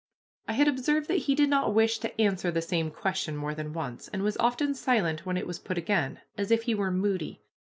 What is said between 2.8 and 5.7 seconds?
question more than once, and was often silent when it was